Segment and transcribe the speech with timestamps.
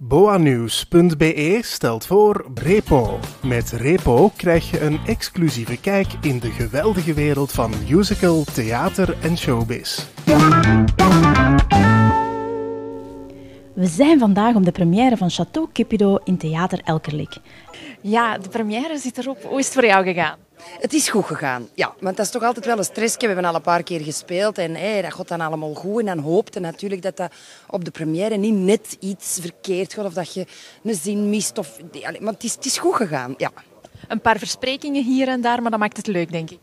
[0.00, 3.18] Boanews.be stelt voor Repo.
[3.42, 9.38] Met Repo krijg je een exclusieve kijk in de geweldige wereld van musical, theater en
[9.38, 10.06] showbiz.
[13.74, 17.36] We zijn vandaag op de première van Chateau Cupido in Theater Elkerlijk.
[18.00, 19.42] Ja, de première zit erop.
[19.42, 20.47] Hoe is het voor jou gegaan?
[20.80, 21.94] Het is goed gegaan, ja.
[22.00, 23.16] Want dat is toch altijd wel een stress.
[23.16, 26.00] We hebben al een paar keer gespeeld en hey, dat gaat dan allemaal goed.
[26.00, 27.32] En dan hoopte natuurlijk dat dat
[27.66, 30.46] op de première niet net iets verkeerd gaat of dat je
[30.82, 31.58] een zin mist.
[31.58, 31.78] Of,
[32.20, 33.50] maar het is, het is goed gegaan, ja.
[34.08, 36.58] Een paar versprekingen hier en daar, maar dat maakt het leuk, denk ik.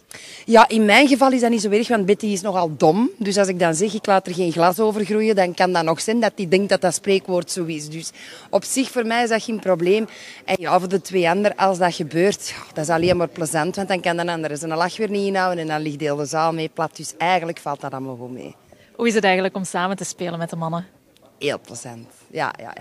[0.46, 3.10] Ja, in mijn geval is dat niet zo erg, want Betty is nogal dom.
[3.18, 5.84] Dus als ik dan zeg, ik laat er geen glas over groeien, dan kan dat
[5.84, 7.90] nog zijn dat hij denkt dat dat spreekwoord zo is.
[7.90, 8.12] Dus
[8.50, 10.08] op zich, voor mij is dat geen probleem.
[10.46, 13.76] En ja, voor de twee anderen, als dat gebeurt, dat is alleen maar plezant.
[13.76, 16.54] Want dan kan de ander zijn lach weer niet inhouden en dan ligt de zaal
[16.54, 16.96] mee plat.
[16.96, 18.56] Dus eigenlijk valt dat allemaal goed mee.
[18.96, 20.95] Hoe is het eigenlijk om samen te spelen met de mannen?
[21.40, 22.08] Heel plezant.
[22.28, 22.76] Ja, ja,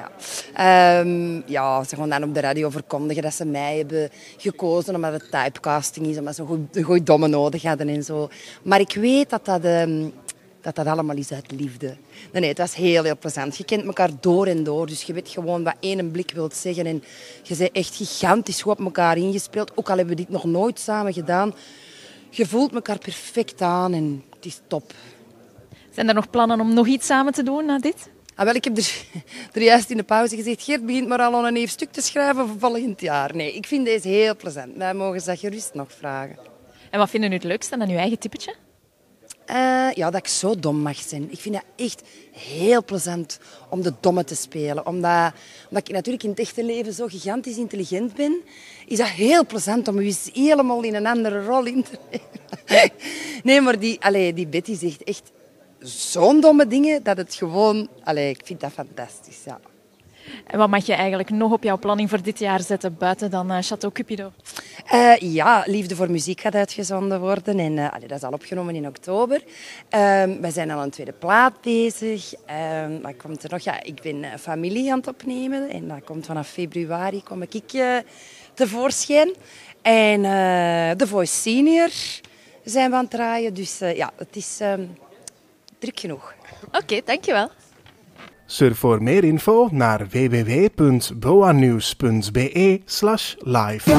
[0.54, 1.00] ja.
[1.00, 5.12] Um, ja, ze gaan dan op de radio verkondigen dat ze mij hebben gekozen omdat
[5.12, 8.28] het typecasting is, omdat ze een goede domme nodig hadden en zo.
[8.62, 10.12] Maar ik weet dat dat, um,
[10.60, 11.86] dat, dat allemaal is uit liefde.
[12.32, 13.56] Nee, nee, het was heel, heel plezant.
[13.56, 16.86] Je kent elkaar door en door, dus je weet gewoon wat één blik wilt zeggen.
[16.86, 17.02] En
[17.42, 20.78] je bent echt gigantisch goed op elkaar ingespeeld, ook al hebben we dit nog nooit
[20.78, 21.54] samen gedaan.
[22.30, 24.92] Je voelt elkaar perfect aan en het is top.
[25.90, 28.12] Zijn er nog plannen om nog iets samen te doen na dit?
[28.34, 29.06] Ah, wel, ik heb er,
[29.52, 32.48] er juist in de pauze gezegd, Geert begint maar al een even stuk te schrijven
[32.48, 33.36] voor volgend jaar.
[33.36, 34.76] Nee, ik vind deze heel plezant.
[34.76, 36.36] Wij mogen ze dat gerust nog vragen.
[36.90, 38.54] En wat vinden u het leukste aan uw eigen typetje?
[39.50, 41.30] Uh, ja, dat ik zo dom mag zijn.
[41.30, 43.38] Ik vind het echt heel plezant
[43.70, 44.86] om de domme te spelen.
[44.86, 45.32] Omdat,
[45.68, 48.40] omdat ik natuurlijk in het echte leven zo gigantisch intelligent ben,
[48.86, 51.98] is dat heel plezant om je helemaal in een andere rol in te
[52.66, 52.90] nemen.
[53.42, 55.30] Nee, maar die, allez, die Betty zegt echt
[55.84, 57.88] zo'n domme dingen dat het gewoon...
[58.04, 59.60] Allee, ik vind dat fantastisch, ja.
[60.46, 63.52] En wat mag je eigenlijk nog op jouw planning voor dit jaar zetten, buiten dan
[63.52, 64.32] uh, Chateau Cupido?
[64.92, 67.58] Uh, ja, Liefde voor Muziek gaat uitgezonden worden.
[67.58, 69.42] En, uh, allee, dat is al opgenomen in oktober.
[69.88, 72.34] Ehm, we zijn al een tweede plaat bezig.
[72.46, 73.60] Ehm, wat komt er nog?
[73.60, 75.70] Ja, ik ben familie aan het opnemen.
[75.70, 77.72] En dat komt vanaf februari kom ik
[78.54, 79.32] tevoorschijn.
[79.82, 80.22] En
[80.96, 81.90] The Voice Senior
[82.64, 83.54] zijn we aan het draaien.
[83.54, 84.60] Dus ja, het is...
[85.84, 86.34] Druk genoeg.
[86.72, 87.50] Oké, dankjewel.
[88.46, 92.80] Surf voor meer info naar www.boanews.be
[93.38, 93.90] live.